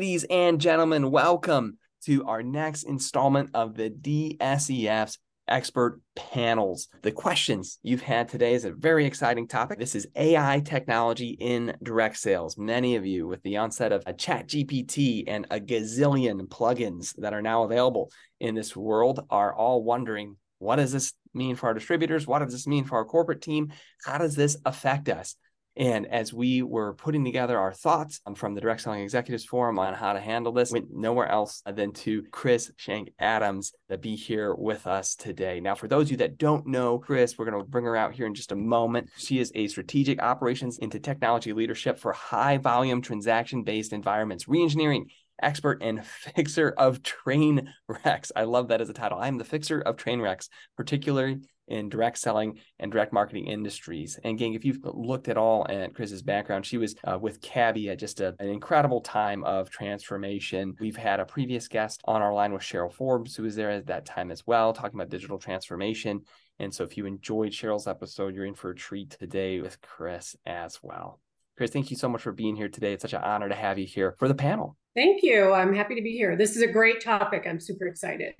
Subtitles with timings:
[0.00, 1.76] Ladies and gentlemen, welcome
[2.06, 6.88] to our next installment of the DSEF's expert panels.
[7.02, 9.78] The questions you've had today is a very exciting topic.
[9.78, 12.56] This is AI technology in direct sales.
[12.56, 17.34] Many of you, with the onset of a chat GPT and a gazillion plugins that
[17.34, 18.10] are now available
[18.40, 22.26] in this world, are all wondering what does this mean for our distributors?
[22.26, 23.70] What does this mean for our corporate team?
[24.06, 25.36] How does this affect us?
[25.80, 29.78] And as we were putting together our thoughts um, from the Direct Selling Executives Forum
[29.78, 34.14] on how to handle this, went nowhere else than to Kris Shank Adams to be
[34.14, 35.58] here with us today.
[35.58, 38.12] Now, for those of you that don't know Kris, we're going to bring her out
[38.12, 39.08] here in just a moment.
[39.16, 45.06] She is a strategic operations into technology leadership for high volume transaction based environments, reengineering
[45.42, 46.04] expert and
[46.36, 48.30] fixer of train wrecks.
[48.36, 49.18] I love that as a title.
[49.18, 51.38] I'm the fixer of train wrecks, particularly
[51.70, 54.18] in direct selling and direct marketing industries.
[54.24, 57.88] And gang, if you've looked at all at Kris's background, she was uh, with Cabi
[57.88, 60.74] at just a, an incredible time of transformation.
[60.80, 63.86] We've had a previous guest on our line with Cheryl Forbes, who was there at
[63.86, 66.22] that time as well, talking about digital transformation.
[66.58, 70.36] And so if you enjoyed Cheryl's episode, you're in for a treat today with Kris
[70.44, 71.20] as well.
[71.56, 72.92] Kris, thank you so much for being here today.
[72.92, 74.76] It's such an honor to have you here for the panel.
[74.94, 75.52] Thank you.
[75.52, 76.36] I'm happy to be here.
[76.36, 77.46] This is a great topic.
[77.46, 78.34] I'm super excited.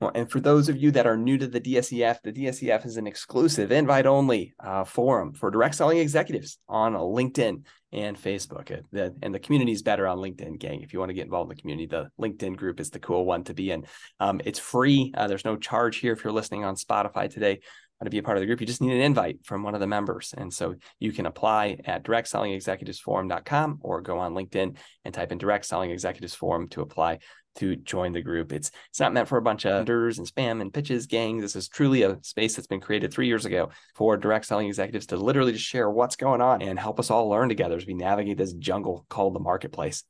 [0.00, 2.96] Well, and for those of you that are new to the DSEF, the DSEF is
[2.96, 8.82] an exclusive invite only uh, forum for direct selling executives on LinkedIn and Facebook.
[8.90, 10.82] The, and the community is better on LinkedIn, gang.
[10.82, 13.24] If you want to get involved in the community, the LinkedIn group is the cool
[13.24, 13.86] one to be in.
[14.18, 15.12] Um, it's free.
[15.16, 17.60] Uh, there's no charge here if you're listening on Spotify today
[18.04, 19.80] to be a part of the group, you just need an invite from one of
[19.80, 20.34] the members.
[20.36, 25.66] And so you can apply at directselling.executivesforum.com or go on LinkedIn and type in direct
[25.66, 27.18] selling executives forum to apply
[27.56, 28.52] to join the group.
[28.52, 31.38] It's it's not meant for a bunch of vendors and spam and pitches, gang.
[31.38, 35.06] This is truly a space that's been created three years ago for direct selling executives
[35.08, 37.94] to literally just share what's going on and help us all learn together as we
[37.94, 40.04] navigate this jungle called the marketplace.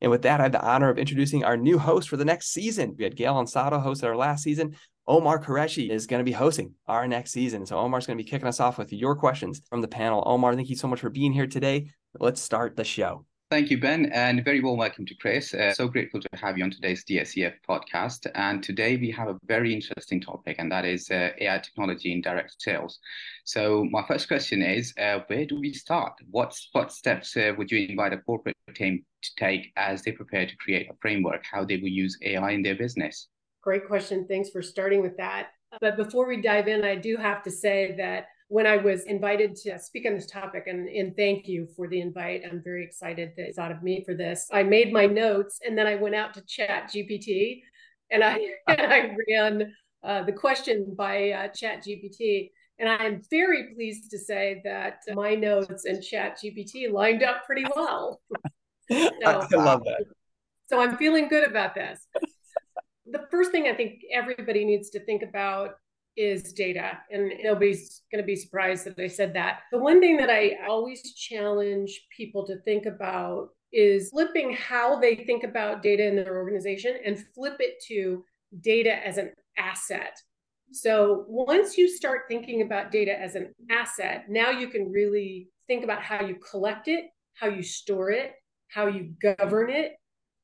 [0.00, 2.52] And with that, I have the honor of introducing our new host for the next
[2.52, 2.94] season.
[2.98, 4.76] We had Gail Ansado host our last season.
[5.08, 7.64] Omar Qureshi is going to be hosting our next season.
[7.64, 10.22] So Omar's going to be kicking us off with your questions from the panel.
[10.26, 11.90] Omar, thank you so much for being here today.
[12.18, 13.24] Let's start the show.
[13.56, 15.54] Thank you, Ben, and very warm welcome to Kris.
[15.54, 18.30] Uh, so grateful to have you on today's DSEF podcast.
[18.34, 22.20] And today we have a very interesting topic, and that is uh, AI technology in
[22.20, 22.98] direct sales.
[23.46, 26.12] So my first question is, uh, where do we start?
[26.30, 30.46] What, what steps uh, would you invite a corporate team to take as they prepare
[30.46, 33.28] to create a framework, how they will use AI in their business?
[33.62, 34.26] Great question.
[34.28, 35.46] Thanks for starting with that.
[35.80, 39.56] But before we dive in, I do have to say that when I was invited
[39.56, 42.42] to speak on this topic, and, and thank you for the invite.
[42.48, 44.48] I'm very excited that it's out of me for this.
[44.52, 47.62] I made my notes and then I went out to chat GPT
[48.10, 49.72] and I, and I ran
[50.04, 52.50] uh, the question by uh, chat GPT.
[52.78, 57.64] And I'm very pleased to say that my notes and chat GPT lined up pretty
[57.74, 58.20] well.
[58.92, 60.04] so, I love that.
[60.68, 62.06] So I'm feeling good about this.
[63.06, 65.76] The first thing I think everybody needs to think about
[66.16, 66.98] is data.
[67.10, 69.60] And nobody's going to be surprised that I said that.
[69.70, 75.16] The one thing that I always challenge people to think about is flipping how they
[75.16, 78.24] think about data in their organization and flip it to
[78.60, 80.16] data as an asset.
[80.72, 85.84] So once you start thinking about data as an asset, now you can really think
[85.84, 88.32] about how you collect it, how you store it,
[88.68, 89.92] how you govern it,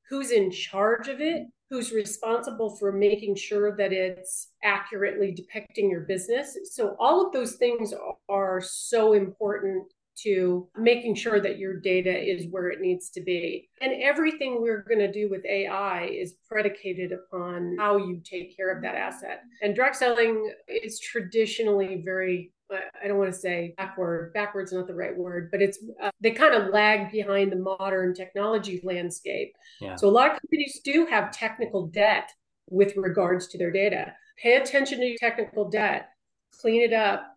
[0.08, 6.02] who's in charge of it, who's responsible for making sure that it's accurately depicting your
[6.02, 6.58] business.
[6.64, 7.94] So, all of those things
[8.28, 9.84] are so important
[10.18, 13.70] to making sure that your data is where it needs to be.
[13.80, 18.70] And everything we're going to do with AI is predicated upon how you take care
[18.70, 19.40] of that asset.
[19.62, 24.94] And direct selling is traditionally very I don't want to say backward, backward's not the
[24.94, 29.54] right word, but it's uh, they kind of lag behind the modern technology landscape.
[29.80, 29.96] Yeah.
[29.96, 32.30] So a lot of companies do have technical debt
[32.68, 34.14] with regards to their data.
[34.42, 36.08] Pay attention to your technical debt,
[36.60, 37.36] clean it up,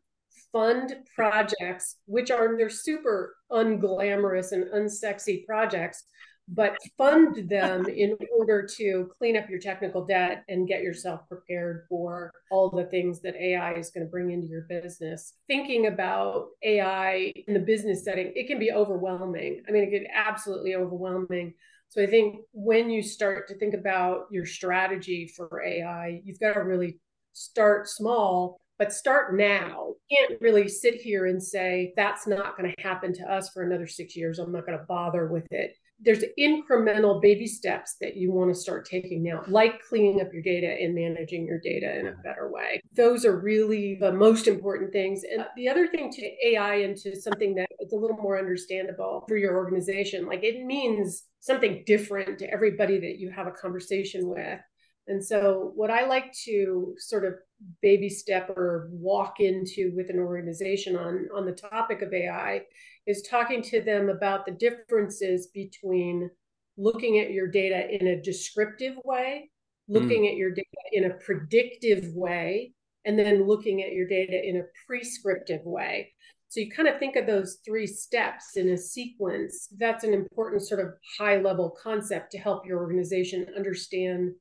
[0.52, 6.06] fund projects, which are they're super unglamorous and unsexy projects
[6.48, 11.86] but fund them in order to clean up your technical debt and get yourself prepared
[11.90, 15.34] for all the things that AI is going to bring into your business.
[15.48, 19.64] Thinking about AI in the business setting, it can be overwhelming.
[19.68, 21.54] I mean, it can absolutely overwhelming.
[21.90, 26.54] So I think when you start to think about your strategy for AI, you've got
[26.54, 27.00] to really
[27.34, 29.94] start small but start now.
[30.10, 33.64] You can't really sit here and say that's not going to happen to us for
[33.64, 34.38] another six years.
[34.38, 38.60] I'm not going to bother with it there's incremental baby steps that you want to
[38.60, 42.52] start taking now, like cleaning up your data and managing your data in a better
[42.52, 42.82] way.
[42.96, 45.24] Those are really the most important things.
[45.24, 49.38] And the other thing to AI into something that it's a little more understandable for
[49.38, 54.60] your organization, like it means something different to everybody that you have a conversation with.
[55.08, 57.36] And so, what I like to sort of
[57.82, 62.62] baby step or walk into with an organization on, on the topic of AI
[63.08, 66.30] is talking to them about the differences between
[66.78, 69.50] looking at your data in a descriptive way,
[69.88, 70.32] looking mm.
[70.32, 72.74] at your data in a predictive way,
[73.06, 76.12] and then looking at your data in a prescriptive way.
[76.50, 79.68] So you kind of think of those three steps in a sequence.
[79.78, 84.32] That's an important sort of high level concept to help your organization understand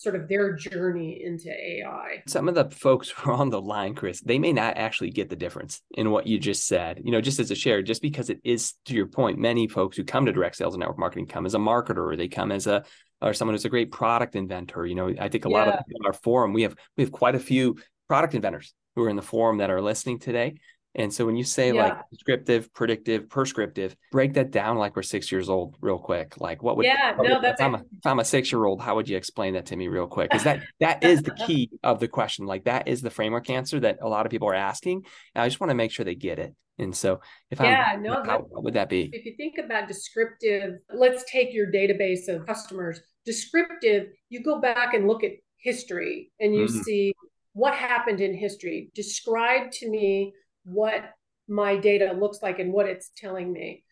[0.00, 2.22] sort of their journey into AI.
[2.26, 5.28] Some of the folks who are on the line, Kris, they may not actually get
[5.28, 7.02] the difference in what you just said.
[7.04, 9.98] You know, just as a share, just because it is to your point, many folks
[9.98, 12.50] who come to direct sales and network marketing come as a marketer or they come
[12.50, 12.82] as a
[13.20, 14.86] or someone who's a great product inventor.
[14.86, 15.56] You know, I think a yeah.
[15.58, 17.76] lot of our forum, we have we have quite a few
[18.08, 20.54] product inventors who are in the forum that are listening today.
[20.94, 21.84] And so when you say yeah.
[21.84, 26.40] like descriptive, predictive, prescriptive, break that down like we're six years old, real quick.
[26.40, 28.50] Like what would yeah, what no, would, that's if I'm, a, if I'm a six
[28.50, 30.30] year old, how would you explain that to me real quick?
[30.30, 32.46] Because that that is the key of the question.
[32.46, 35.04] Like that is the framework answer that a lot of people are asking.
[35.34, 36.54] And I just want to make sure they get it.
[36.78, 37.20] And so
[37.50, 39.10] if yeah, I'm no, how, what would that be?
[39.12, 43.00] If you think about descriptive, let's take your database of customers.
[43.24, 46.80] Descriptive, you go back and look at history and you mm-hmm.
[46.80, 47.14] see
[47.52, 48.90] what happened in history.
[48.94, 50.32] Describe to me
[50.64, 51.12] what
[51.48, 53.84] my data looks like and what it's telling me.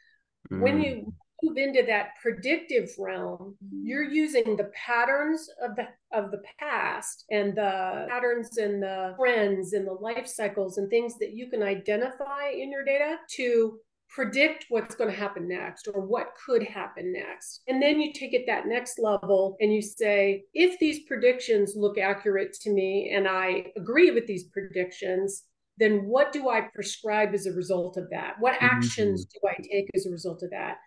[0.51, 0.61] Mm.
[0.61, 1.13] When you
[1.43, 7.55] move into that predictive realm, you're using the patterns of the of the past and
[7.55, 12.49] the patterns and the trends and the life cycles and things that you can identify
[12.53, 13.79] in your data to
[14.09, 17.61] predict what's going to happen next or what could happen next.
[17.69, 21.99] And then you take it that next level and you say, if these predictions look
[21.99, 25.45] accurate to me and I agree with these predictions,
[25.79, 28.35] then what do I prescribe as a result of that?
[28.41, 28.67] What mm-hmm.
[28.67, 30.79] actions do I take as a result of that?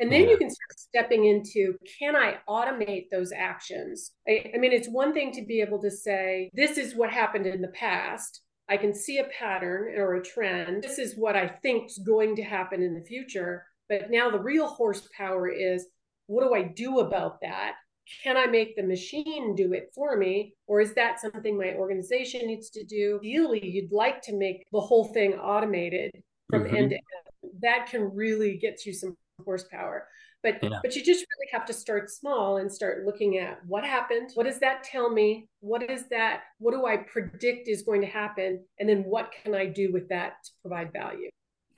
[0.00, 0.30] And then yeah.
[0.30, 4.12] you can start stepping into can I automate those actions?
[4.26, 7.46] I, I, mean, it's one thing to be able to say, this is what happened
[7.46, 8.40] in the past.
[8.68, 10.82] I can see a pattern or a trend.
[10.82, 13.66] This is what I think is going to happen in the future.
[13.90, 15.86] But now the real horsepower is
[16.28, 17.74] what do I do about that?
[18.22, 20.54] Can I make the machine do it for me?
[20.66, 23.18] Or is that something my organization needs to do?
[23.22, 26.12] Ideally, you'd like to make the whole thing automated
[26.48, 26.76] from mm-hmm.
[26.76, 27.52] end to end.
[27.62, 30.06] That can really get you some horsepower.
[30.42, 30.78] But yeah.
[30.82, 34.30] but you just really have to start small and start looking at what happened.
[34.34, 35.48] What does that tell me?
[35.60, 36.42] What is that?
[36.58, 38.64] What do I predict is going to happen?
[38.78, 41.28] And then what can I do with that to provide value?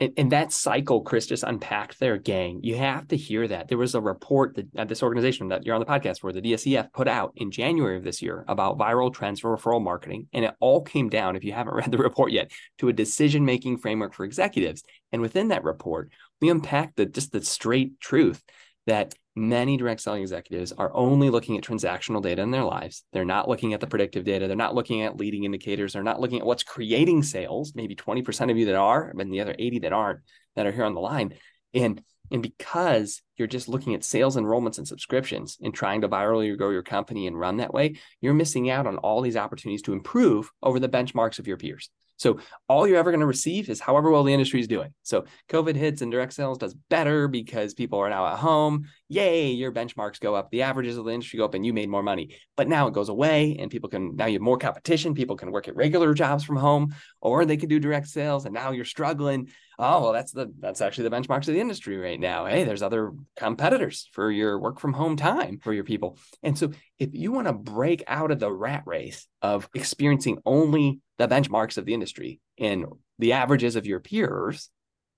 [0.03, 3.69] And, and, that cycle kris just unpacked there gang you have to hear that.
[3.69, 6.41] There was a report that at this organization that you're on the podcast for the
[6.41, 10.45] dsef put out in january of this year about viral trends for referral marketing and
[10.45, 13.79] it all came down if you haven't read the report yet to a decision making
[13.79, 14.83] framework for executives.
[15.13, 16.11] And within that report
[16.41, 18.43] we unpacked the just the straight truth
[18.87, 23.05] that many direct selling executives are only looking at transactional data in their lives.
[23.13, 24.47] They're not looking at the predictive data.
[24.47, 25.93] They're not looking at leading indicators.
[25.93, 27.73] They're not looking at what's creating sales.
[27.75, 30.21] Maybe 20% of you that are, and the other 80 that aren't,
[30.57, 31.35] that are here on the line.
[31.75, 36.57] And and because you're just looking at sales enrollments and subscriptions and trying to virally
[36.57, 39.93] grow your company and run that way, you're missing out on all these opportunities to
[39.93, 41.91] improve over the benchmarks of your peers.
[42.23, 42.39] So
[42.69, 44.95] all you're ever going to receive is however well the industry is doing.
[45.03, 48.85] So COVID hits and direct sales does better because people are now at home.
[49.09, 51.89] Yay, your benchmarks go up, the averages of the industry go up, and you made
[51.89, 52.37] more money.
[52.57, 55.15] But now it goes away, and people can now you have more competition.
[55.15, 58.55] People can work at regular jobs from home, or they can do direct sales, and
[58.55, 59.49] now you're struggling.
[59.79, 62.47] Oh well, that's the that's actually the benchmarks of the industry right now.
[62.47, 66.19] Hey, there's other competitors for your work from home time for your people.
[66.43, 71.01] And so if you want to break out of the rat race of experiencing only
[71.23, 72.87] the benchmarks of the industry and
[73.19, 74.69] the averages of your peers,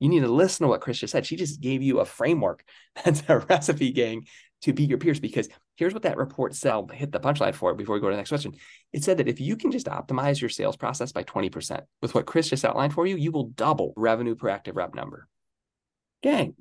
[0.01, 1.25] you need to listen to what Kris just said.
[1.25, 2.63] She just gave you a framework
[3.05, 4.27] that's a recipe gang
[4.63, 6.91] to beat your peers because here's what that report said.
[6.93, 8.55] Hit the punchline for it before we go to the next question.
[8.93, 12.27] It said that if you can just optimize your sales process by 20% with what
[12.27, 15.27] Kris just outlined for you, you will double revenue per active rep number.
[16.23, 16.55] Gang,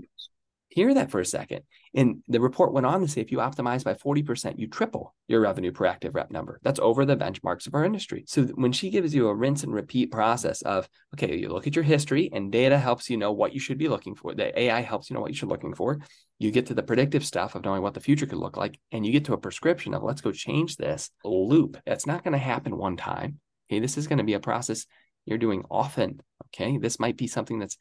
[0.73, 1.61] hear that for a second.
[1.93, 5.41] And the report went on to say if you optimize by 40%, you triple your
[5.41, 6.59] revenue per active rep number.
[6.63, 8.23] That's over the benchmarks of our industry.
[8.27, 11.75] So when she gives you a rinse and repeat process of, okay, you look at
[11.75, 14.33] your history and data helps you know what you should be looking for.
[14.33, 15.99] The AI helps you know what you should be looking for.
[16.39, 18.79] You get to the predictive stuff of knowing what the future could look like.
[18.91, 21.77] And you get to a prescription of let's go change this loop.
[21.85, 23.39] That's not going to happen one time.
[23.69, 23.79] Okay.
[23.79, 24.87] This is going to be a process
[25.25, 26.19] you're doing often.
[26.47, 26.77] Okay.
[26.79, 27.77] This might be something that's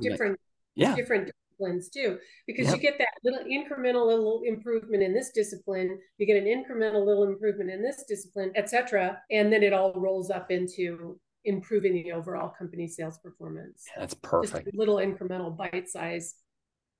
[0.00, 0.38] different.
[0.76, 0.94] yeah.
[0.94, 2.76] Different disciplines too, because yep.
[2.76, 7.24] you get that little incremental little improvement in this discipline, you get an incremental little
[7.24, 12.52] improvement in this discipline, etc., and then it all rolls up into improving the overall
[12.58, 13.84] company sales performance.
[13.96, 14.66] That's perfect.
[14.66, 16.34] Just little incremental bite size.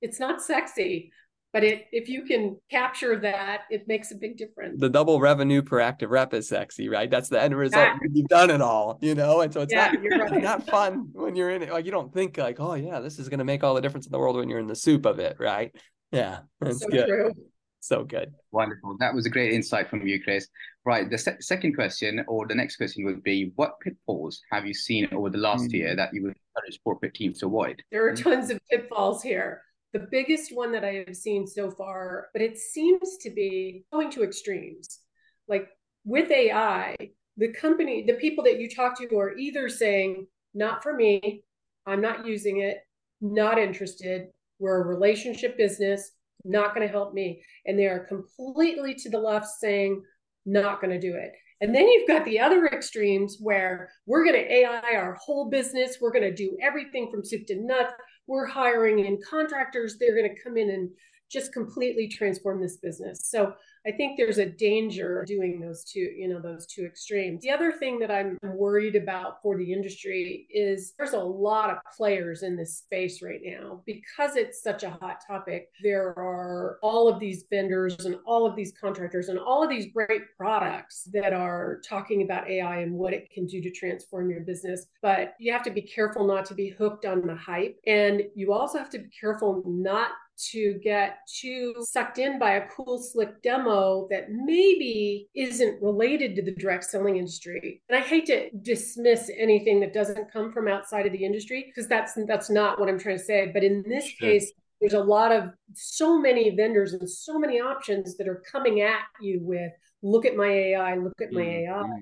[0.00, 1.12] It's not sexy,
[1.52, 4.80] but it if you can capture that it makes a big difference.
[4.80, 7.11] The double revenue per active rep is sexy right?
[7.11, 7.88] That's the end result.
[8.02, 8.09] Yeah.
[8.12, 9.40] you've done it all you know?
[9.40, 10.42] And so it's yeah, not, right.
[10.42, 11.71] not fun when you're in it.
[11.71, 14.07] Like you don't think like oh yeah this is going to make all the difference
[14.07, 15.75] in the world when you're in the soup of it right?
[16.12, 17.07] Yeah that's so good.
[17.07, 17.33] true.
[17.80, 18.33] so good.
[18.52, 18.97] Wonderful.
[19.00, 20.49] That was a great insight from you kris.
[20.85, 24.75] Right the se- second question or the next question would be what pitfalls have you
[24.75, 25.76] seen over the last mm-hmm.
[25.76, 27.83] year that you would encourage corporate teams to avoid?
[27.90, 32.28] There are tons of pitfalls here the biggest one that I have seen so far,
[32.32, 35.00] but it seems to be going to extremes.
[35.49, 35.68] Like
[36.04, 36.97] with AI,
[37.37, 41.42] the company, the people that you talk to are either saying, not for me,
[41.87, 42.78] I'm not using it,
[43.20, 44.28] not interested,
[44.59, 46.12] we're a relationship business,
[46.44, 47.42] not going to help me.
[47.66, 50.02] And they are completely to the left saying,
[50.47, 51.32] not going to do it.
[51.61, 55.99] And then you've got the other extremes where we're going to AI our whole business.
[56.00, 57.93] We're going to do everything from soup to nuts
[58.31, 59.97] we're hiring in contractors.
[59.99, 60.88] They're going to come in and
[61.30, 63.20] just completely transform this business.
[63.25, 63.54] So
[63.87, 67.42] I think there's a danger doing those two, you know, those two extremes.
[67.42, 71.78] The other thing that I'm worried about for the industry is there's a lot of
[71.96, 75.68] players in this space right now because it's such a hot topic.
[75.82, 79.87] There are all of these vendors and all of these contractors and all of these
[79.92, 84.40] great products that are talking about AI and what it can do to transform your
[84.40, 84.87] business.
[85.00, 87.78] But you have to be careful not to be hooked on the hype.
[87.87, 90.10] And you also have to be careful not
[90.52, 96.42] to get too sucked in by a cool, slick demo that maybe isn't related to
[96.42, 97.82] the direct selling industry.
[97.88, 101.88] And I hate to dismiss anything that doesn't come from outside of the industry because
[101.88, 103.50] that's that's not what I'm trying to say.
[103.52, 104.28] But in this sure.
[104.28, 108.80] case, there's a lot of so many vendors and so many options that are coming
[108.80, 111.92] at you with look at my AI, look at my mm-hmm.
[111.92, 112.00] AI.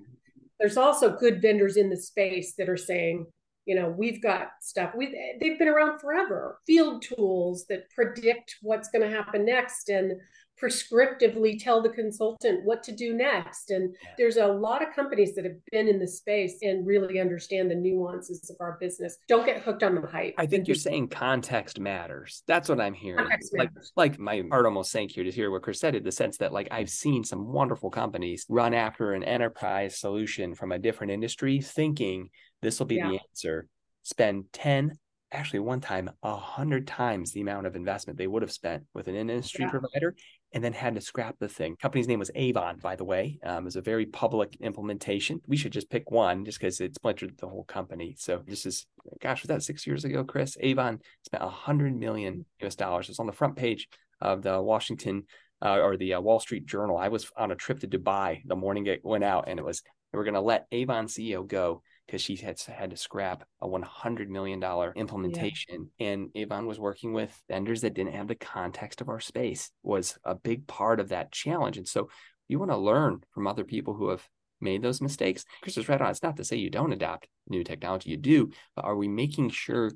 [0.61, 3.27] There's also good vendors in the space that are saying,
[3.69, 4.93] you know we've got stuff.
[4.97, 6.59] We they've been around forever.
[6.67, 10.15] Field tools that predict what's going to happen next and
[10.61, 13.71] prescriptively tell the consultant what to do next.
[13.71, 17.71] And there's a lot of companies that have been in the space and really understand
[17.71, 19.19] the nuances of our business.
[19.29, 20.35] Don't get hooked on the hype.
[20.37, 22.43] I think you're saying context matters.
[22.47, 23.19] That's what i'm hearing.
[23.19, 23.93] Context like matters.
[23.97, 26.53] like my heart almost sank here to hear what kris said in the sense that
[26.53, 31.61] like i've seen some wonderful companies run after an enterprise solution from a different industry
[31.61, 32.31] thinking
[32.63, 33.09] this will be yeah.
[33.09, 33.67] the answer.
[34.03, 34.93] Spend 10,
[35.33, 39.09] actually one time, a hundred times the amount of investment they would have spent with
[39.09, 39.71] an industry yeah.
[39.71, 40.15] provider
[40.53, 41.77] and then had to scrap the thing.
[41.77, 43.39] Company's name was Avon, by the way.
[43.45, 45.41] Um, it was a very public implementation.
[45.47, 48.17] We should just pick one just because it splintered the whole company.
[48.19, 48.87] So this is,
[49.21, 50.57] gosh, was that six years ago, Kris?
[50.61, 53.11] Avon spent a hundred million US dollars.
[53.11, 53.89] It's on the front page
[54.21, 55.25] of the Washington
[55.61, 56.97] uh, or the uh, Wall Street Journal.
[56.97, 59.83] I was on a trip to Dubai the morning it went out, and it was
[60.13, 64.29] were going to let Avon CEO go because she had had to scrap a $100
[64.29, 64.63] million
[64.97, 65.91] implementation.
[65.99, 66.09] Yeah.
[66.09, 70.19] And Avon was working with vendors that didn't have the context of our space was
[70.25, 71.77] a big part of that challenge.
[71.77, 72.09] And so
[72.49, 74.27] you want to learn from other people who have
[74.59, 75.45] made those mistakes.
[75.63, 76.11] Kris is right on.
[76.11, 79.51] It's not to say you don't adopt new technology, you do, but are we making
[79.51, 79.91] sure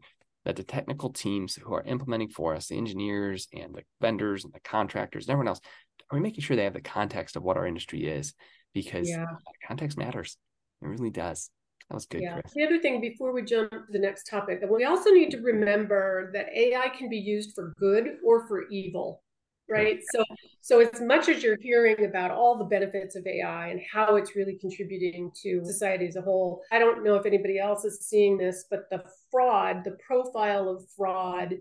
[0.45, 4.53] that the technical teams who are implementing for us, the engineers and the vendors and
[4.53, 5.61] the contractors and everyone else,
[6.11, 8.35] are we making sure they have the context of what our industry is?
[8.75, 9.25] Because yeah.
[9.67, 10.37] context matters.
[10.83, 11.49] It really does.
[11.93, 12.23] That was good.
[12.23, 12.41] Yeah.
[12.41, 12.55] Kris.
[12.55, 16.31] The other thing before we jump to the next topic, we also need to remember
[16.33, 19.23] that AI can be used for good or for evil.
[19.69, 20.01] Right.
[20.15, 20.25] So
[20.63, 24.35] so as much as you're hearing about all the benefits of AI and how it's
[24.35, 28.39] really contributing to society as a whole, I don't know if anybody else is seeing
[28.39, 31.57] this, but the fraud, the profile of fraud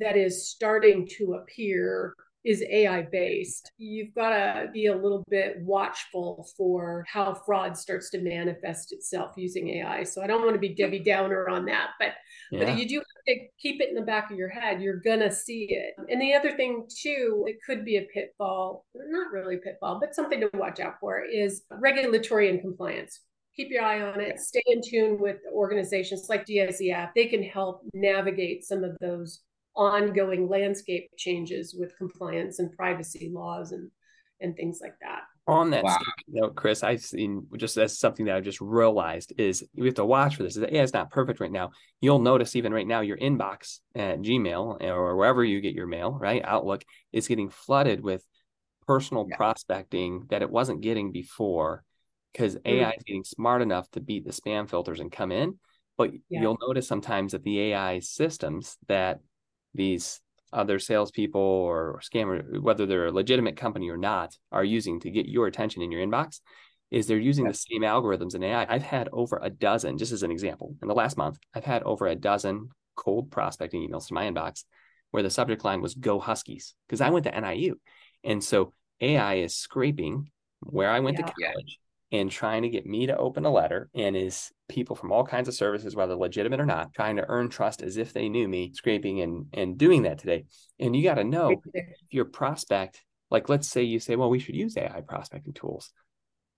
[0.00, 2.14] that is starting to appear
[2.44, 8.10] is AI based, you've got to be a little bit watchful for how fraud starts
[8.10, 10.04] to manifest itself using AI.
[10.04, 12.12] So I don't want to be Debbie Downer on that, but
[12.52, 12.64] yeah.
[12.64, 14.80] but you do have to keep it in the back of your head.
[14.80, 15.94] You're gonna see it.
[16.10, 20.14] And the other thing too, it could be a pitfall, not really a pitfall, but
[20.14, 23.20] something to watch out for is regulatory and compliance
[23.56, 27.82] keep your eye on it stay in tune with organizations like dsef they can help
[27.92, 29.40] navigate some of those
[29.78, 33.90] ongoing landscape changes with compliance and privacy laws and
[34.40, 35.22] and things like that.
[35.46, 35.98] On that wow.
[36.28, 40.04] note, Chris, I've seen just as something that I just realized is we have to
[40.04, 40.56] watch for this.
[40.56, 41.70] Is yeah, it's not perfect right now.
[42.00, 46.12] You'll notice even right now your inbox at Gmail or wherever you get your mail,
[46.12, 46.42] right?
[46.44, 48.22] Outlook is getting flooded with
[48.86, 49.36] personal yeah.
[49.36, 51.82] prospecting that it wasn't getting before
[52.32, 52.80] because mm-hmm.
[52.80, 55.58] AI is getting smart enough to beat the spam filters and come in.
[55.96, 56.42] But yeah.
[56.42, 59.20] you'll notice sometimes that the AI systems that
[59.78, 60.20] these
[60.52, 65.26] other salespeople or scammer, whether they're a legitimate company or not, are using to get
[65.26, 66.40] your attention in your inbox
[66.90, 68.66] is they're using the same algorithms in AI.
[68.68, 71.82] I've had over a dozen, just as an example, in the last month, I've had
[71.82, 74.64] over a dozen cold prospecting emails to my inbox
[75.10, 77.78] where the subject line was Go Huskies because I went to NIU.
[78.24, 80.30] And so AI is scraping
[80.60, 81.26] where I went yeah.
[81.26, 81.78] to college
[82.10, 85.48] and trying to get me to open a letter and is people from all kinds
[85.48, 88.72] of services whether legitimate or not trying to earn trust as if they knew me
[88.74, 90.44] scraping and and doing that today.
[90.78, 94.38] And you got to know if your prospect like let's say you say well we
[94.38, 95.92] should use ai prospecting tools.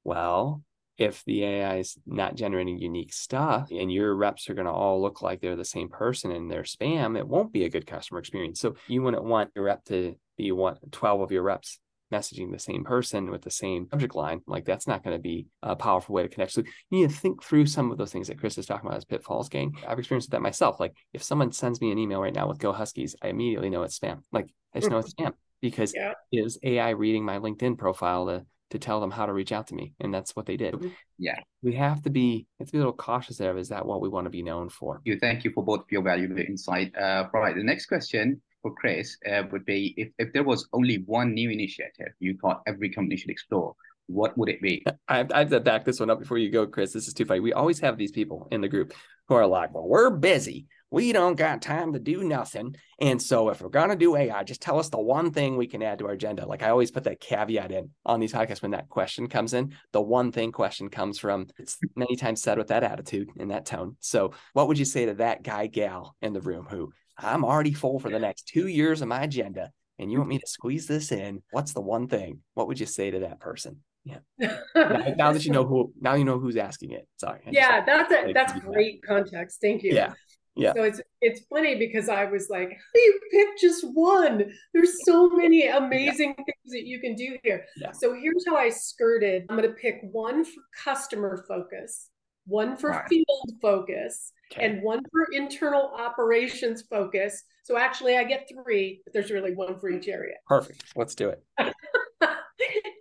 [0.05, 0.63] Well
[0.99, 5.01] if the ai is not generating unique stuff and your reps are going to all
[5.01, 8.21] look like they're the same person and they're spam it won't be a good customer
[8.21, 8.61] experience.
[8.61, 11.81] So you wouldn't want your rep to be one 12 of your reps
[12.13, 15.47] messaging the same person with the same subject line, like that's not going to be
[15.63, 16.53] a powerful way to connect.
[16.53, 18.99] So you need to think through some of those things that Kris is talking about
[18.99, 19.77] as pitfalls, gang.
[19.87, 20.81] I've experienced that myself.
[20.81, 23.83] Like if someone sends me an email right now with Go Huskies, I immediately know
[23.83, 24.23] it's spam.
[24.33, 26.13] Like I just know it's spam because yeah.
[26.33, 29.75] is AI reading my LinkedIn profile to to tell them how to reach out to
[29.75, 29.95] me.
[30.01, 30.75] And that's what they did.
[30.75, 30.89] Mm-hmm.
[31.19, 31.41] Yeah.
[31.63, 33.57] We have to be, have to be a little cautious there.
[33.59, 35.01] Is that what we want to be known for?
[35.05, 36.95] You thank you for both of your valuable insight.
[36.97, 37.55] Uh, right.
[37.55, 41.51] The next question for Kris uh, would be if, if there was only one new
[41.51, 43.75] initiative you thought every company should explore,
[44.11, 44.85] what would it be?
[45.09, 46.93] I have, I have to back this one up before you go, Kris.
[46.93, 47.41] This is too funny.
[47.41, 48.93] We always have these people in the group
[49.29, 50.67] who are like, well, we're busy.
[50.91, 52.75] We don't got time to do nothing.
[53.01, 55.69] And so if we're going to do AI, just tell us the one thing we
[55.69, 56.45] can add to our agenda.
[56.47, 59.77] Like I always put that caveat in on these podcasts when that question comes in.
[59.93, 63.67] The one thing question comes from, it's many times said with that attitude and that
[63.67, 63.97] tone.
[64.01, 67.73] So what would you say to that guy, gal in the room who I'm already
[67.73, 70.41] full for the next two years of my agenda, and you want me mm-hmm.
[70.41, 71.43] to squeeze this in.
[71.51, 72.41] What's the one thing?
[72.55, 73.83] What would you say to that person?
[74.05, 74.19] Yeah.
[74.75, 77.07] now, now, that you know who, now you know who's asking it.
[77.19, 77.41] Sorry.
[77.51, 79.09] yeah, that's a, that's great that.
[79.09, 79.59] context.
[79.61, 79.93] Thank you.
[79.93, 80.15] Yeah.
[80.57, 80.73] Yeah.
[80.75, 84.53] So it's it's funny because I was like, you picked just one.
[84.75, 86.45] There's so many amazing yeah.
[86.45, 87.65] things that you can do here.
[87.77, 87.93] Yeah.
[87.93, 89.47] So here's how I skirted.
[89.49, 92.10] I'm going to pick one for customer focus,
[92.51, 93.09] one for right.
[93.09, 94.67] field focus, okay.
[94.67, 97.45] and one for internal operations focus.
[97.63, 100.35] So actually, I get three, but there's really one for each area.
[100.47, 100.85] Perfect.
[100.97, 101.43] Let's do it.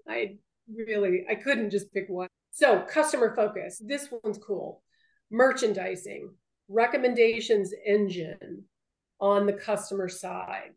[0.07, 0.35] I
[0.73, 2.29] really, I couldn't just pick one.
[2.51, 3.81] So, customer focus.
[3.83, 4.83] This one's cool.
[5.31, 6.31] Merchandising,
[6.67, 8.63] recommendations engine
[9.19, 10.71] on the customer side.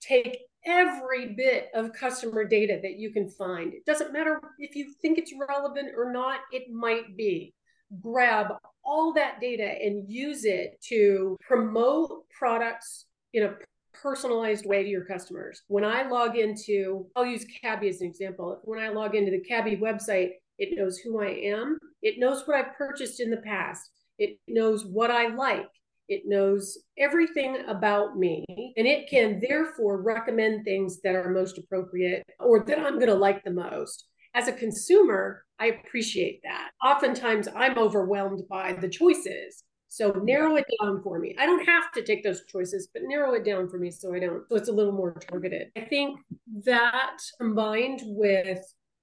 [0.00, 3.72] Take every bit of customer data that you can find.
[3.72, 7.54] It doesn't matter if you think it's relevant or not, it might be
[8.02, 8.52] grab
[8.84, 13.54] all that data and use it to promote products in a
[13.92, 15.62] personalized way to your customers.
[15.68, 18.60] When I log into, I'll use Cabi as an example.
[18.64, 22.56] When I log into the Cabi website, it knows who I am, it knows what
[22.56, 25.68] I've purchased in the past, it knows what I like.
[26.08, 28.44] It knows everything about me,
[28.76, 33.14] and it can therefore recommend things that are most appropriate or that I'm going to
[33.14, 36.70] like the most as a consumer, I appreciate that.
[36.84, 39.64] Oftentimes I'm overwhelmed by the choices.
[39.88, 41.34] So narrow it down for me.
[41.38, 44.20] I don't have to take those choices, but narrow it down for me so I
[44.20, 44.44] don't.
[44.48, 45.72] So it's a little more targeted.
[45.76, 46.20] I think
[46.64, 48.60] that combined with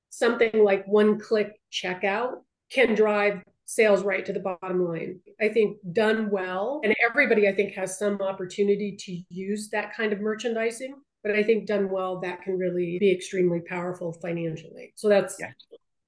[0.09, 2.37] something like one click checkout
[2.71, 5.19] can drive sales right to the bottom line.
[5.41, 10.13] I think done well, and everybody I think has some opportunity to use that kind
[10.13, 14.93] of merchandising but I think done well, that can really be extremely powerful financially.
[14.95, 15.51] So that's yeah.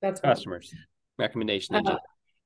[0.01, 0.73] that's customers
[1.19, 1.97] recommendation uh,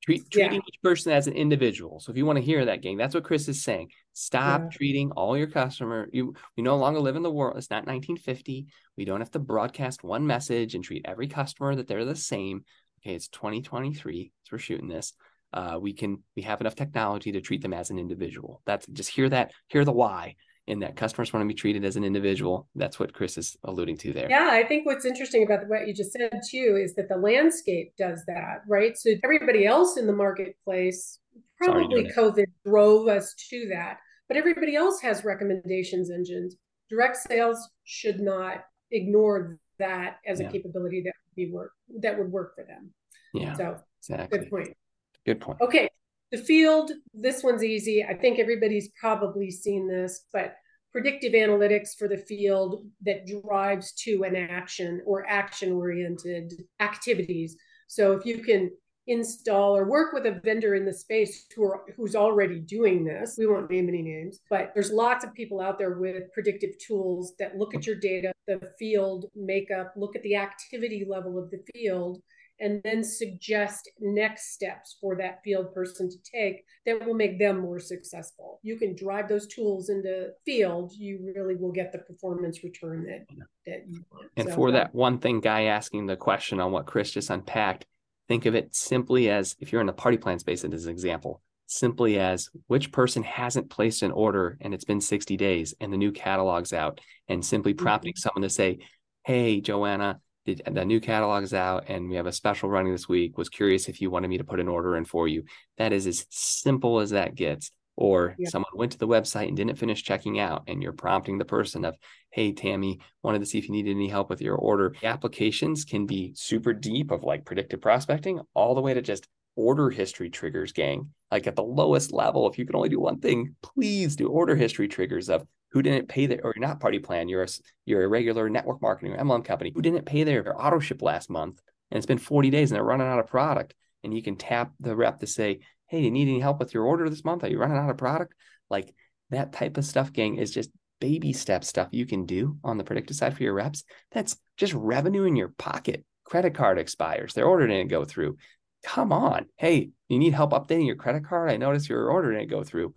[0.03, 0.59] Treat, treating yeah.
[0.67, 2.01] each person as an individual.
[2.01, 3.91] So if you want to hear that, gang, that's what Kris is saying.
[4.11, 4.69] Stop yeah.
[4.69, 6.09] treating all your customer.
[6.11, 7.55] You we no longer live in the world.
[7.55, 8.67] It's not 1950.
[8.97, 12.65] We don't have to broadcast one message and treat every customer that they're the same.
[12.99, 14.33] Okay, it's 2023.
[14.43, 15.13] So we're shooting this.
[15.53, 18.61] Uh, we can we have enough technology to treat them as an individual.
[18.65, 20.35] That's just hear that, hear the why
[20.67, 22.67] in that customers want to be treated as an individual.
[22.75, 24.29] That's what Kris is alluding to there.
[24.29, 27.93] Yeah, I think what's interesting about what you just said too is that the landscape
[27.97, 28.97] does that, right?
[28.97, 31.19] So everybody else in the marketplace,
[31.57, 33.97] probably COVID drove us to that,
[34.27, 36.55] but everybody else has recommendations engines.
[36.89, 40.47] Direct sales should not ignore that as yeah.
[40.47, 42.91] a capability that would be work that would work for them.
[43.33, 43.53] Yeah.
[43.55, 44.39] So exactly.
[44.39, 44.77] Good point.
[45.25, 45.61] Good point.
[45.61, 45.89] Okay.
[46.33, 48.03] The field, this one's easy.
[48.03, 50.55] I think everybody's probably seen this, but
[50.91, 57.55] predictive analytics for the field that drives to an action or action oriented activities.
[57.87, 58.71] So if you can
[59.05, 63.35] install or work with a vendor in the space who are, who's already doing this.
[63.37, 67.33] We won't name any names, but there's lots of people out there with predictive tools
[67.37, 71.61] that look at your data, the field makeup, look at the activity level of the
[71.73, 72.21] field
[72.59, 77.59] and then suggest next steps for that field person to take that will make them
[77.59, 78.59] more successful.
[78.63, 83.25] You can drive those tools into field, you really will get the performance return that,
[83.65, 84.29] that you want.
[84.37, 87.85] And so, for that one thing guy asking the question on what Kris just unpacked,
[88.27, 91.41] think of it simply as if you're in the party plan space as an example,
[91.67, 95.97] simply as which person hasn't placed an order and it's been 60 days and the
[95.97, 98.19] new catalog's out and simply prompting mm-hmm.
[98.19, 98.79] someone to say,
[99.25, 103.07] Hey, Joanna, the, the new catalog is out and we have a special running this
[103.07, 103.37] week.
[103.37, 105.43] Was curious if you wanted me to put an order in for you.
[105.77, 107.71] That is as simple as that gets.
[107.95, 108.49] Or yeah.
[108.49, 111.85] someone went to the website and didn't finish checking out, and you're prompting the person
[111.85, 111.95] of,
[112.31, 115.85] "Hey, Tammy, wanted to see if you needed any help with your order." The applications
[115.85, 120.31] can be super deep of like predictive prospecting, all the way to just order history
[120.31, 121.13] triggers, gang.
[121.31, 124.55] Like at the lowest level, if you can only do one thing, please do order
[124.55, 127.47] history triggers of who didn't pay their or not party plan, you're a
[127.85, 131.29] you're a regular network marketing or MLM company who didn't pay their auto ship last
[131.29, 131.59] month
[131.91, 133.75] and it's been 40 days and they're running out of product.
[134.03, 136.73] And you can tap the rep to say, Hey, do you need any help with
[136.73, 137.43] your order this month?
[137.43, 138.33] Are you running out of product?
[138.69, 138.93] Like
[139.29, 142.83] that type of stuff, gang, is just baby step stuff you can do on the
[142.83, 143.83] predictive side for your reps.
[144.11, 146.03] That's just revenue in your pocket.
[146.23, 148.37] Credit card expires, their order didn't go through.
[148.83, 149.47] Come on.
[149.57, 151.49] Hey, you need help updating your credit card?
[151.49, 152.93] I noticed your order didn't go through.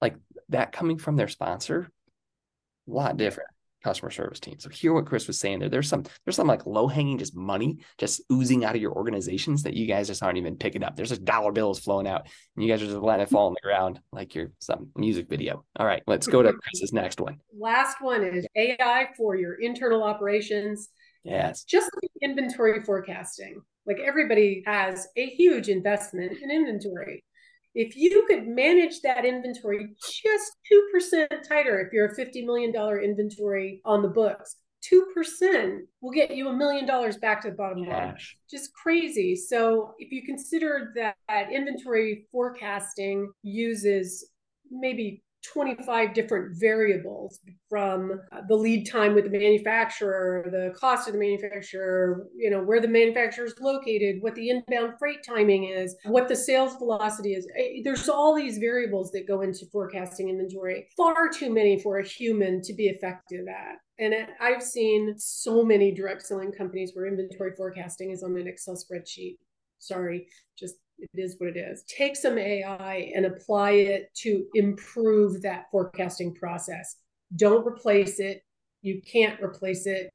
[0.00, 0.16] Like
[0.48, 1.90] that coming from their sponsor
[2.92, 3.48] a lot different
[3.82, 4.58] customer service team.
[4.58, 5.68] So hear what Kris was saying there.
[5.68, 9.64] There's some there's some like low hanging just money just oozing out of your organizations
[9.64, 10.96] that you guys just aren't even picking up.
[10.96, 12.26] There's just dollar bills flowing out,
[12.56, 15.28] and you guys are just letting it fall on the ground like you're some music
[15.28, 15.64] video.
[15.76, 17.38] All right, let's go to Kris's next one.
[17.58, 20.88] Last one is AI for your internal operations.
[21.24, 23.60] Yes, just like inventory forecasting.
[23.86, 27.24] Like everybody has a huge investment in inventory.
[27.74, 33.80] If you could manage that inventory just 2% tighter, if you're a $50 million inventory
[33.84, 34.56] on the books,
[34.90, 38.16] 2% will get you a million dollars back to the bottom line.
[38.50, 39.36] Just crazy.
[39.36, 44.28] So if you consider that, that inventory forecasting uses
[44.70, 51.14] maybe 25 different variables from uh, the lead time with the manufacturer, the cost of
[51.14, 55.96] the manufacturer, you know, where the manufacturer is located, what the inbound freight timing is,
[56.04, 57.46] what the sales velocity is.
[57.82, 60.86] There's all these variables that go into forecasting inventory.
[60.96, 63.76] Far too many for a human to be effective at.
[63.98, 68.76] And I've seen so many direct selling companies where inventory forecasting is on an Excel
[68.76, 69.38] spreadsheet.
[69.78, 70.28] Sorry,
[70.58, 71.84] just it is what it is.
[71.84, 76.96] Take some AI and apply it to improve that forecasting process.
[77.36, 78.42] Don't replace it.
[78.82, 80.10] You can't replace it,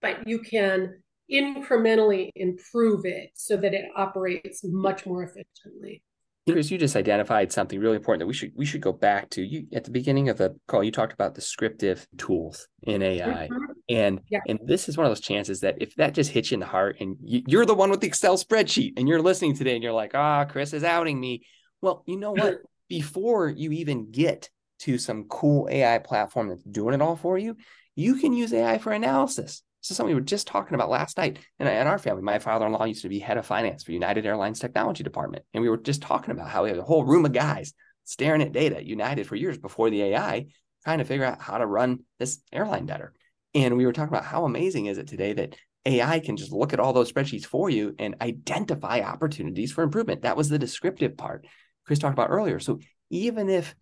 [0.00, 6.02] but you can incrementally improve it so that it operates much more efficiently.
[6.48, 9.42] Kris, you just identified something really important that we should we should go back to.
[9.42, 13.72] You at the beginning of the call, you talked about descriptive tools in AI, mm-hmm.
[13.88, 14.40] and yeah.
[14.48, 16.66] and this is one of those chances that if that just hits you in the
[16.66, 19.82] heart, and you, are the one with the Excel spreadsheet, and you're listening today, and
[19.82, 21.42] you're like, ah, oh, Kris is outing me.
[21.82, 22.58] Well, you know what?
[22.88, 24.50] Before you even get
[24.80, 27.56] to some cool AI platform that's doing it all for you,
[27.94, 29.62] you can use AI for analysis.
[29.82, 32.22] This is something we were just talking about last night in, in our family.
[32.22, 35.44] My father-in-law used to be head of finance for United Airlines technology department.
[35.54, 37.72] And we were just talking about how we had a whole room of guys
[38.04, 40.46] staring at data United for years before the AI,
[40.84, 43.14] trying to figure out how to run this airline better.
[43.54, 46.72] And we were talking about how amazing is it today that AI can just look
[46.72, 50.22] at all those spreadsheets for you and identify opportunities for improvement.
[50.22, 51.46] That was the descriptive part
[51.90, 52.60] Kris talked about earlier.
[52.60, 52.78] So
[53.10, 53.74] even if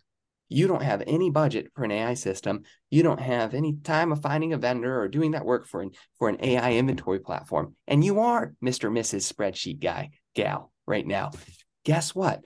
[0.49, 2.63] you don't have any budget for an AI system.
[2.91, 5.91] You don't have any time of finding a vendor or doing that work for an,
[6.19, 7.75] for an AI inventory platform.
[7.87, 8.91] And you are Mr.
[8.91, 9.31] Mrs.
[9.31, 11.33] Spreadsheet guy, gal, right now.
[11.85, 12.41] Guess what?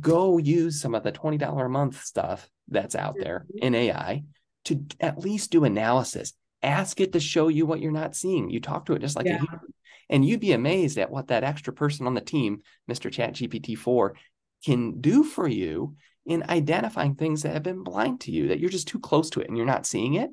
[0.00, 3.66] Go use some of the $20 a month stuff that's out there mm-hmm.
[3.66, 4.22] in AI
[4.66, 6.32] to at least do analysis.
[6.62, 8.50] Ask it to show you what you're not seeing.
[8.50, 9.34] You talk to it just like yeah.
[9.34, 9.60] a human.
[10.08, 13.10] And you'd be amazed at what that extra person on the team, Mr.
[13.10, 14.14] Chat GPT 4,
[14.64, 18.70] can do for you in identifying things that have been blind to you, that you're
[18.70, 20.30] just too close to it and you're not seeing it.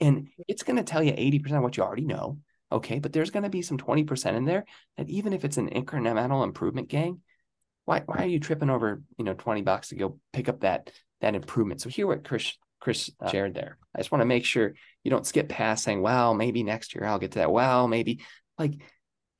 [0.00, 2.38] And it's going to tell you 80% of what you already know.
[2.70, 2.98] Okay.
[2.98, 4.64] But there's going to be some 20% in there
[4.96, 7.20] that even if it's an incremental improvement gang,
[7.84, 10.90] why, why are you tripping over, you know, 20 bucks to go pick up that,
[11.20, 11.80] that improvement?
[11.80, 13.78] So hear what Kris, Kris uh, shared there.
[13.94, 14.74] I just want to make sure
[15.04, 17.52] you don't skip past saying, well, maybe next year I'll get to that.
[17.52, 18.20] Well, maybe
[18.58, 18.74] like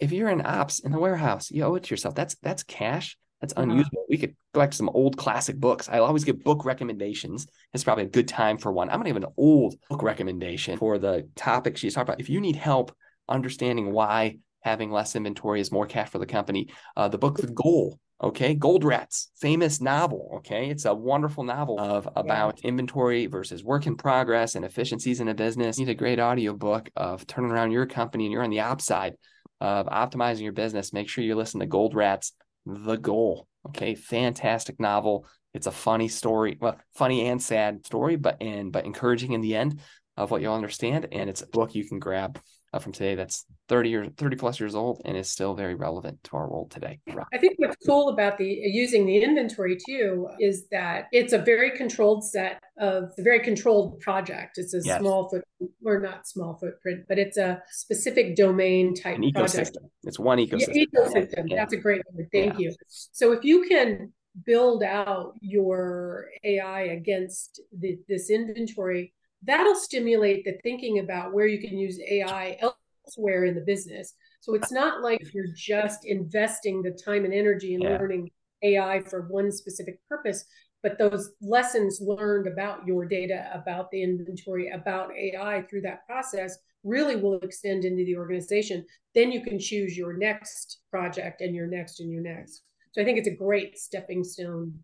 [0.01, 2.15] if you're in ops in the warehouse, you owe it to yourself.
[2.15, 3.63] That's, that's cash that's uh-huh.
[3.63, 4.05] unusable.
[4.09, 5.89] We could go back to some old classic books.
[5.89, 7.47] I always give book recommendations.
[7.73, 8.89] It's probably a good time for one.
[8.91, 12.21] I'm gonna give an old book recommendation for the topic she's talking about.
[12.21, 12.95] If you need help
[13.29, 17.47] understanding why having less inventory is more cash for the company, uh, the book The
[17.47, 17.99] Goal.
[18.21, 20.33] Okay, Goldratt's famous novel.
[20.39, 22.71] Okay, it's a wonderful novel of about yeah.
[22.71, 25.79] inventory versus work in progress and efficiencies in a business.
[25.79, 28.59] You need a great audio book of turning around your company and you're on the
[28.59, 29.15] ops side
[29.61, 32.33] of optimizing your business, make sure you listen to Goldratt's
[32.67, 33.47] The Goal.
[33.69, 35.27] Okay, fantastic novel.
[35.55, 39.57] It's a funny story, well, funny and sad story, but and but encouraging in the
[39.57, 39.81] end
[40.17, 41.09] of what you'll understand.
[41.13, 42.41] And it's a book you can grab
[42.73, 46.23] uh, from today that's 30 or 30 plus years old and is still very relevant
[46.25, 47.01] to our world today.
[47.33, 51.71] I think what's cool about the using the inventory too is that it's a very
[51.77, 54.59] controlled set of a very controlled project.
[54.59, 55.01] It's a yes.
[55.01, 55.45] small foot
[55.85, 59.77] or not small footprint, but it's a specific domain type An project.
[59.77, 59.91] Ecosystem.
[60.05, 60.75] It's one ecosystem.
[60.75, 61.45] Yeah, ecosystem.
[61.47, 61.57] Yeah.
[61.57, 62.29] That's a great word.
[62.33, 62.71] Thank yeah.
[62.71, 62.75] you.
[62.87, 64.13] So if you can
[64.45, 71.61] build out your AI against the, this inventory that'll stimulate the thinking about where you
[71.61, 74.15] can use AI elsewhere in the business.
[74.41, 77.99] So it's not like you're just investing the time and energy in yeah.
[77.99, 78.31] learning
[78.63, 80.45] AI for one specific purpose,
[80.83, 86.59] but those lessons learned about your data, about the inventory, about AI through that process
[86.85, 88.85] really will extend into the organization.
[89.15, 92.63] Then you can choose your next project and your next and your next.
[92.93, 94.79] So I think it's a great stepping stone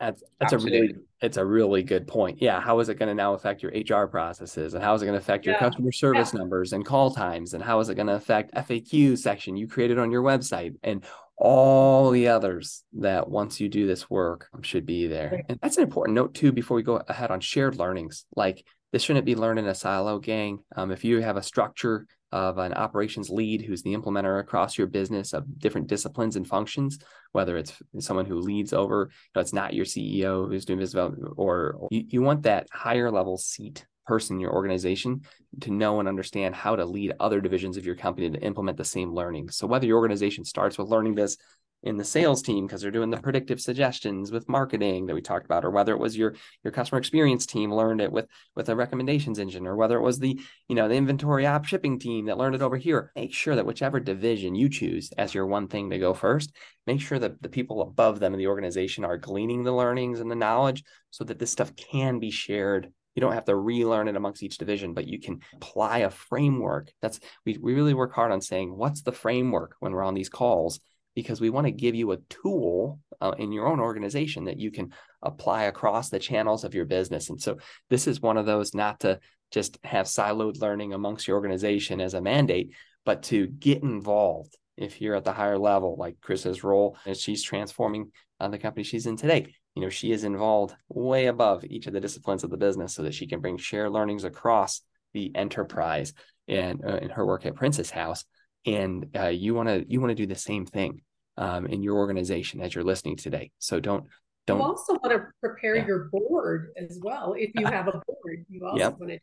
[0.00, 0.78] that's that's Absolutely.
[0.78, 2.40] a really it's a really good point.
[2.40, 5.04] Yeah, how is it going to now affect your HR processes, and how is it
[5.04, 5.60] going to affect your yeah.
[5.60, 6.38] customer service yeah.
[6.38, 9.98] numbers and call times, and how is it going to affect FAQ section you created
[9.98, 11.04] on your website, and
[11.36, 15.42] all the others that once you do this work should be there.
[15.48, 16.52] And that's an important note too.
[16.52, 20.18] Before we go ahead on shared learnings, like this shouldn't be learned in a silo,
[20.18, 20.60] gang.
[20.74, 24.86] Um, if you have a structure of an operations lead who's the implementer across your
[24.86, 26.98] business of different disciplines and functions,
[27.32, 30.92] whether it's someone who leads over, you know, it's not your CEO who's doing business
[30.92, 35.20] development, or you, you want that higher level seat person in your organization
[35.60, 38.84] to know and understand how to lead other divisions of your company to implement the
[38.84, 39.48] same learning.
[39.50, 41.36] So whether your organization starts with learning this
[41.82, 45.46] in the sales team because they're doing the predictive suggestions with marketing that we talked
[45.46, 48.76] about or whether it was your your customer experience team learned it with with a
[48.76, 50.38] recommendations engine or whether it was the
[50.68, 53.12] you know the inventory op shipping team that learned it over here.
[53.16, 56.52] Make sure that whichever division you choose as your one thing to go first
[56.86, 60.30] make sure that the people above them in the organization are gleaning the learnings and
[60.30, 62.90] the knowledge so that this stuff can be shared.
[63.14, 66.90] You don't have to relearn it amongst each division but you can apply a framework.
[67.00, 70.28] That's we, we really work hard on saying what's the framework when we're on these
[70.28, 70.80] calls
[71.14, 74.70] because we want to give you a tool uh, in your own organization that you
[74.70, 74.92] can
[75.22, 77.30] apply across the channels of your business.
[77.30, 79.20] And so this is one of those not to
[79.50, 82.72] just have siloed learning amongst your organization as a mandate,
[83.04, 87.42] but to get involved if you're at the higher level, like Kris's role as she's
[87.42, 89.52] transforming uh, the company she's in today.
[89.74, 93.02] You know, she is involved way above each of the disciplines of the business so
[93.02, 94.80] that she can bring shared learnings across
[95.12, 96.12] the enterprise
[96.48, 98.24] and uh, in her work at Princess House
[98.66, 101.02] and uh, you want to you want to do the same thing
[101.36, 103.50] um, in your organization as you're listening today.
[103.58, 104.04] So don't
[104.46, 104.58] don't.
[104.58, 105.86] You also want to prepare yeah.
[105.86, 107.34] your board as well.
[107.36, 108.98] If you have a board, you also yep.
[108.98, 109.18] want to.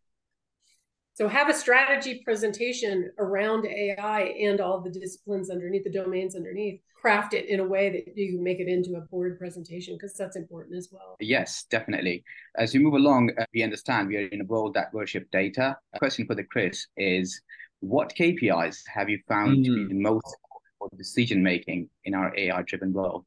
[1.14, 6.80] So have a strategy presentation around AI and all the disciplines underneath the domains underneath.
[6.94, 10.14] Craft it in a way that you can make it into a board presentation because
[10.14, 11.16] that's important as well.
[11.20, 12.24] Yes, definitely.
[12.56, 15.76] As we move along, uh, we understand we are in a world that worship data.
[15.94, 17.42] A question for the Kris is
[17.80, 19.66] what KPIs have you found mm.
[19.66, 19.90] to be hmm.
[19.90, 20.36] the most
[20.80, 23.26] for decision making in our AI driven world?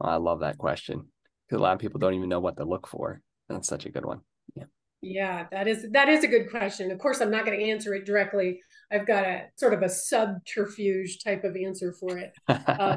[0.00, 1.06] I love that question
[1.46, 3.20] because a lot of people don't even know what to look for.
[3.48, 4.20] That's such a good one.
[4.54, 4.64] Yeah.
[5.02, 6.90] Yeah, that is that is a good question.
[6.92, 8.60] Of course, I'm not going to answer it directly.
[8.90, 12.32] I've got a sort of a subterfuge type of answer for it.
[12.48, 12.96] Uh,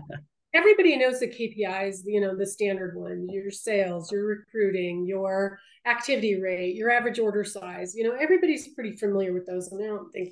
[0.54, 6.40] everybody knows the KPIs, you know, the standard one, your sales, your recruiting, your activity
[6.40, 7.94] rate, your average order size.
[7.96, 9.72] You know, everybody's pretty familiar with those.
[9.72, 10.30] And I don't think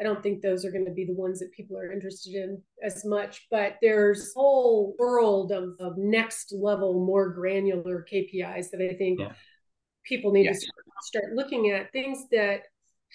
[0.00, 2.62] I don't think those are going to be the ones that people are interested in
[2.82, 8.80] as much, but there's a whole world of, of next level, more granular KPIs that
[8.80, 9.32] I think yeah.
[10.04, 10.60] people need yes.
[10.60, 10.70] to
[11.02, 12.62] start looking at things that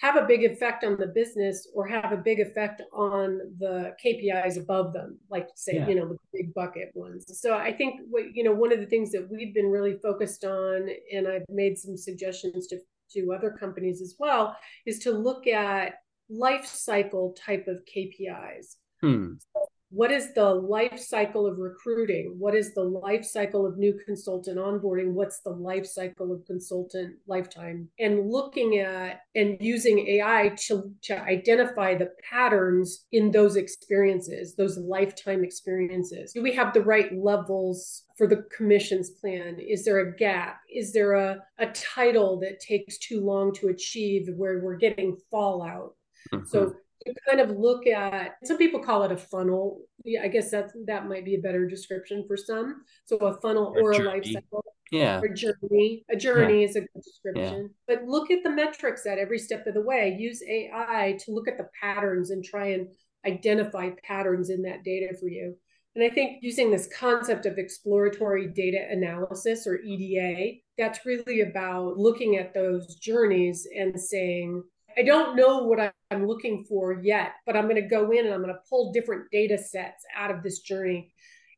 [0.00, 4.58] have a big effect on the business or have a big effect on the KPIs
[4.58, 5.88] above them, like say, yeah.
[5.88, 7.24] you know, the big bucket ones.
[7.40, 10.44] So I think what, you know, one of the things that we've been really focused
[10.44, 12.78] on, and I've made some suggestions to,
[13.12, 15.94] to other companies as well, is to look at
[16.28, 18.76] life cycle type of KPIs.
[19.00, 19.34] Hmm.
[19.52, 22.34] So what is the life cycle of recruiting?
[22.38, 25.12] What is the life cycle of new consultant onboarding?
[25.12, 27.88] What's the life cycle of consultant lifetime?
[28.00, 34.76] And looking at and using AI to, to identify the patterns in those experiences, those
[34.76, 36.32] lifetime experiences.
[36.32, 39.60] Do we have the right levels for the commissions plan?
[39.60, 40.60] Is there a gap?
[40.68, 45.94] Is there a, a title that takes too long to achieve where we're getting fallout?
[46.32, 46.46] Mm-hmm.
[46.46, 49.80] So you kind of look at some people call it a funnel.
[50.04, 52.82] Yeah, I guess that's that might be a better description for some.
[53.04, 54.64] So a funnel or, or a life cycle.
[54.90, 55.20] Yeah.
[55.20, 56.04] Or journey.
[56.10, 56.68] A journey yeah.
[56.68, 57.70] is a good description.
[57.88, 57.96] Yeah.
[57.96, 60.16] But look at the metrics at every step of the way.
[60.18, 62.88] Use AI to look at the patterns and try and
[63.26, 65.56] identify patterns in that data for you.
[65.96, 71.96] And I think using this concept of exploratory data analysis or EDA, that's really about
[71.96, 74.62] looking at those journeys and saying,
[74.98, 78.34] I don't know what I'm looking for yet, but I'm going to go in and
[78.34, 81.12] I'm going to pull different data sets out of this journey.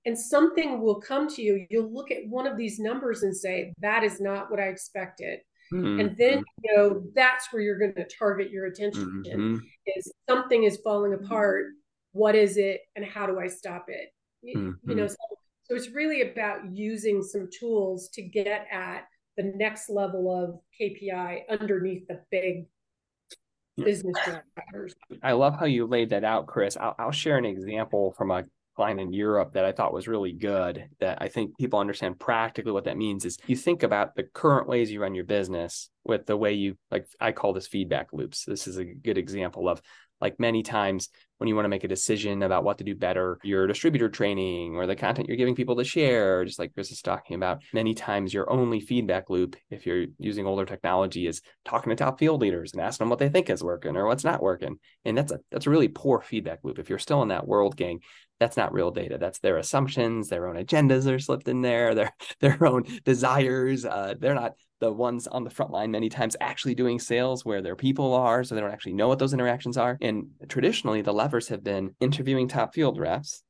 [0.06, 1.66] And something will come to you.
[1.70, 5.40] You'll look at one of these numbers and say, that is not what I expected.
[5.72, 6.00] Mm-hmm.
[6.00, 9.56] And then you know that's where you're going to target your attention mm-hmm.
[9.86, 11.66] is something is falling apart.
[12.12, 14.08] What is it and how do I stop it?
[14.44, 14.90] mm-hmm.
[14.90, 15.16] you know so,
[15.64, 21.40] so it's really about using some tools to get at the next level of kpi
[21.48, 22.66] underneath the big
[23.84, 24.16] business
[25.22, 26.76] i love how you laid that out kris.
[26.76, 28.44] I'll, I'll share an example from a
[28.78, 32.70] client in Europe that I thought was really good that I think people understand practically
[32.70, 36.26] what that means is you think about the current ways you run your business with
[36.26, 38.44] the way you like I call this feedback loops.
[38.44, 39.82] This is a good example of
[40.20, 43.38] like many times when you want to make a decision about what to do better,
[43.44, 47.00] your distributor training or the content you're giving people to share, just like Kris is
[47.00, 51.90] talking about, many times your only feedback loop, if you're using older technology, is talking
[51.90, 54.42] to top field leaders and asking them what they think is working or what's not
[54.42, 54.78] working.
[55.04, 56.78] And that's a that's a really poor feedback loop.
[56.78, 58.00] If you're still in that world, gang,
[58.40, 59.18] that's not real data.
[59.18, 63.84] That's their assumptions, their own agendas are slipped in there, their their own desires.
[63.84, 67.62] Uh, they're not the ones on the front line many times actually doing sales where
[67.62, 69.98] their people are, so they don't actually know what those interactions are.
[70.00, 73.42] And traditionally, the levers have been interviewing top field reps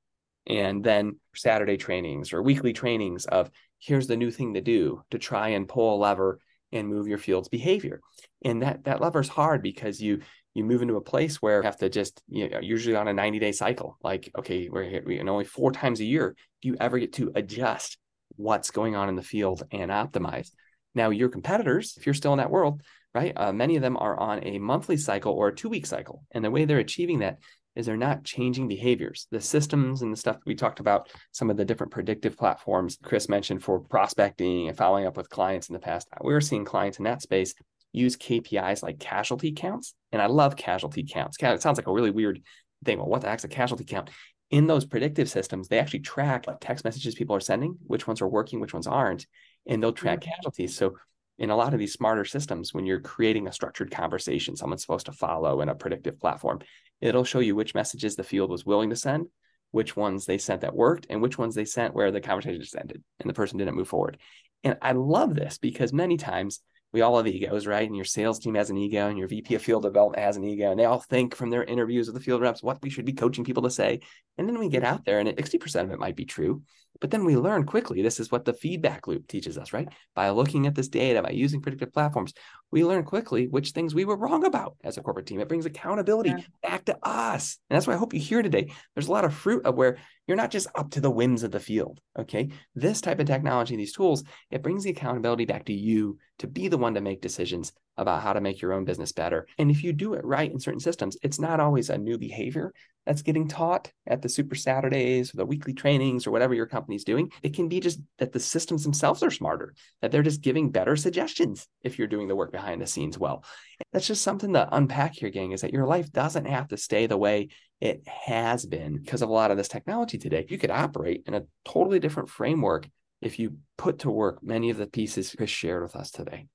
[0.46, 5.18] and then Saturday trainings or weekly trainings of here's the new thing to do to
[5.18, 6.40] try and pull a lever
[6.72, 8.00] and move your field's behavior.
[8.44, 10.20] And that that lever's hard because you
[10.54, 13.12] you move into a place where you have to just you know, usually on a
[13.12, 16.76] 90 day cycle like okay we're here and only four times a year do you
[16.80, 17.96] ever get to adjust
[18.36, 20.50] what's going on in the field and optimize
[20.98, 22.82] now, your competitors, if you're still in that world,
[23.14, 26.24] right, uh, many of them are on a monthly cycle or a two week cycle.
[26.32, 27.38] And the way they're achieving that
[27.76, 29.28] is they're not changing behaviors.
[29.30, 33.28] The systems and the stuff we talked about, some of the different predictive platforms Kris
[33.28, 36.08] mentioned for prospecting and following up with clients in the past.
[36.20, 37.54] We are seeing clients in that space
[37.92, 39.94] use KPIs like casualty counts.
[40.10, 41.36] And I love casualty counts.
[41.40, 42.42] It sounds like a really weird
[42.84, 42.98] thing.
[42.98, 44.10] Well, what the heck's a casualty count?
[44.50, 48.28] In those predictive systems, they actually track text messages people are sending, which ones are
[48.28, 49.26] working, which ones aren't
[49.68, 50.30] and they'll track mm-hmm.
[50.30, 50.74] casualties.
[50.74, 50.96] So
[51.38, 55.06] in a lot of these smarter systems, when you're creating a structured conversation, someone's supposed
[55.06, 56.60] to follow in a predictive platform,
[57.00, 59.26] it'll show you which messages the field was willing to send,
[59.70, 62.74] which ones they sent that worked, and which ones they sent where the conversation just
[62.74, 64.18] ended and the person didn't move forward.
[64.64, 66.60] And I love this because many times
[66.92, 67.86] we all have egos, right?
[67.86, 70.44] And your sales team has an ego, and your VP of field development has an
[70.44, 73.04] ego, and they all think from their interviews with the field reps what we should
[73.04, 74.00] be coaching people to say.
[74.38, 76.62] And then we get out there, and 60% of it might be true.
[77.00, 78.02] But then we learn quickly.
[78.02, 79.88] This is what the feedback loop teaches us, right?
[80.14, 82.32] By looking at this data, by using predictive platforms,
[82.70, 85.40] we learn quickly which things we were wrong about as a corporate team.
[85.40, 86.44] It brings accountability yeah.
[86.62, 87.58] back to us.
[87.68, 88.72] And that's why I hope you hear today.
[88.94, 91.50] There's a lot of fruit of where you're not just up to the whims of
[91.50, 92.00] the field.
[92.16, 92.50] Okay.
[92.74, 96.68] This type of technology, these tools, it brings the accountability back to you to be
[96.68, 99.48] the one to make decisions about how to make your own business better.
[99.58, 102.72] And if you do it right in certain systems, it's not always a new behavior
[103.04, 107.04] that's getting taught at the Super Saturdays or the weekly trainings or whatever your company's
[107.04, 107.32] doing.
[107.42, 110.94] It can be just that the systems themselves are smarter, that they're just giving better
[110.94, 113.44] suggestions if you're doing the work behind the scenes well.
[113.92, 117.06] That's just something to unpack here, gang, is that your life doesn't have to stay
[117.06, 117.48] the way
[117.80, 120.46] it has been because of a lot of this technology today.
[120.48, 122.88] You could operate in a totally different framework
[123.20, 126.46] if you put to work many of the pieces Kris shared with us today.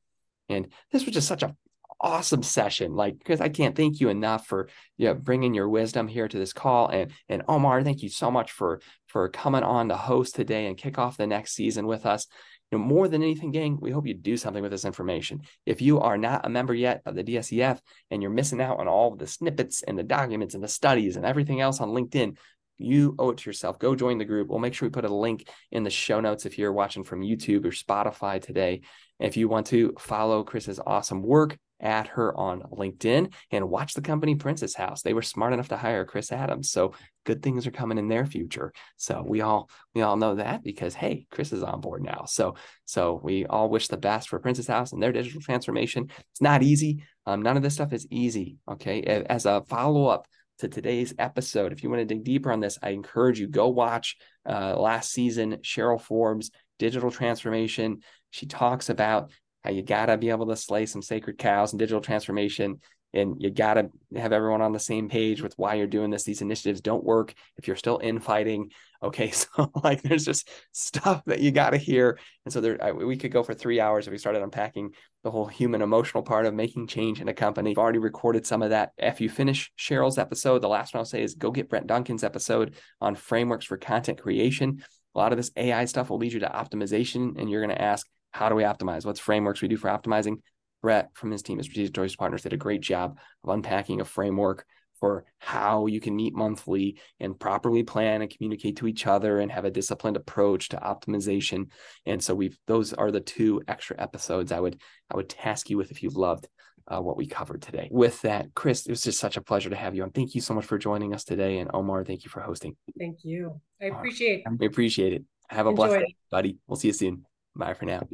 [0.50, 1.56] And this was just such a
[2.04, 2.94] awesome session.
[2.94, 6.38] Like, because I can't thank you enough for you know, bringing your wisdom here to
[6.38, 6.90] this call.
[6.90, 10.78] And and Omar, thank you so much for for coming on to host today and
[10.78, 12.28] kick off the next season with us.
[12.74, 15.42] Know, more than anything, gang, we hope you do something with this information.
[15.66, 18.88] If you are not a member yet of the DSEF and you're missing out on
[18.88, 22.36] all the snippets and the documents and the studies and everything else on LinkedIn,
[22.80, 23.78] you owe it to yourself.
[23.78, 24.50] Go join the group.
[24.50, 27.22] We'll make sure we put a link in the show notes if you're watching from
[27.22, 28.82] YouTube or Spotify today.
[29.20, 34.02] If you want to follow Kris's awesome work, at her on LinkedIn and watch the
[34.02, 35.04] company Princess House.
[35.04, 36.72] They were smart enough to hire Kris Adams.
[36.72, 36.94] So
[37.26, 38.74] good things are coming in their future.
[38.98, 42.26] So we all we all know that because hey, Kris is on board now.
[42.26, 42.56] So
[42.86, 46.10] so we all wish the best for Princess House and their digital transformation.
[46.32, 47.04] It's not easy.
[47.26, 48.58] Um, none of this stuff is easy.
[48.70, 49.02] Okay.
[49.02, 50.28] As a follow-up
[50.60, 51.74] to today's episode.
[51.74, 54.18] If you want to dig deeper on this, I encourage you go watch
[54.48, 58.02] uh, last season Cheryl Forbes digital transformation.
[58.30, 59.32] She talks about
[59.64, 62.80] how you gotta be able to slay some sacred cows and digital transformation.
[63.16, 66.24] and you got to have everyone on the same page with why you're doing this.
[66.24, 68.72] These initiatives don't work if you're still infighting.
[69.04, 72.18] Okay so like there's just stuff that you got to hear.
[72.46, 74.92] And so there I, we could go for three hours if we started unpacking
[75.24, 77.72] the whole human emotional part of making change in a company.
[77.72, 78.94] I've already recorded some of that.
[78.98, 82.24] If you finish cheryl's episode the last one i'll say is go get brent duncan's
[82.24, 84.84] episode on frameworks for content creation.
[85.14, 87.82] A lot of this ai stuff will lead you to optimization and you're going to
[87.82, 90.38] ask how do we optimize what's frameworks we do for optimizing
[90.82, 94.06] Brett from his team at Strategic Choice Partners did a great job of unpacking a
[94.06, 94.66] framework
[95.00, 99.52] for how you can meet monthly and properly plan and communicate to each other and
[99.52, 101.70] have a disciplined approach to optimization.
[102.06, 104.80] And so we've those are the two extra episodes I would
[105.12, 106.48] I would task you with if you loved
[106.88, 107.90] uh, what we covered today.
[107.92, 110.12] With that, Kris, it was just such a pleasure to have you on.
[110.12, 111.60] Thank you so much for joining us today.
[111.60, 112.76] And Omar, thank you for hosting.
[112.98, 113.60] Thank you.
[113.82, 114.52] I appreciate it.
[114.58, 115.24] We appreciate it.
[115.50, 115.88] Have a Enjoy.
[115.88, 116.58] blessed day, buddy.
[116.68, 117.26] We'll see you soon.
[117.56, 118.08] Bye for now.